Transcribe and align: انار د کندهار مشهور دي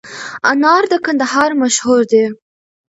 انار 0.51 0.83
د 0.91 0.93
کندهار 1.05 1.51
مشهور 1.61 2.01
دي 2.11 2.25